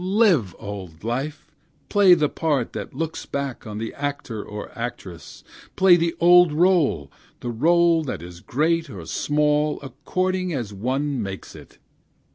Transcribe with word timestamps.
Live, 0.03 0.55
old 0.57 1.03
life! 1.03 1.45
play 1.87 2.15
the 2.15 2.27
part 2.27 2.73
that 2.73 2.91
looks 2.95 3.27
back 3.27 3.67
on 3.67 3.77
the 3.77 3.93
actor 3.93 4.43
or 4.43 4.71
actress! 4.75 5.43
Play 5.75 5.95
the 5.95 6.15
old 6.19 6.51
role, 6.51 7.11
the 7.41 7.51
role 7.51 8.03
that 8.05 8.23
is 8.23 8.39
great 8.39 8.89
or 8.89 9.05
small, 9.05 9.79
according 9.83 10.55
as 10.55 10.73
one 10.73 11.21
makes 11.21 11.55
it! 11.55 11.77